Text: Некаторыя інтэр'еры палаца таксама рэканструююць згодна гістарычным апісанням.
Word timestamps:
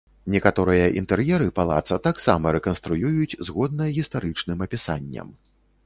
Некаторыя 0.35 0.85
інтэр'еры 1.01 1.47
палаца 1.59 1.99
таксама 2.09 2.55
рэканструююць 2.57 3.39
згодна 3.51 3.83
гістарычным 3.99 4.57
апісанням. 4.69 5.27